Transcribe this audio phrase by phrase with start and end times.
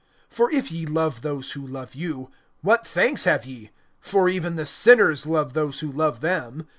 [0.33, 3.69] (32)For if ye love those who love you, what thanks have ye?
[3.99, 6.65] For even the sinners love those who love them.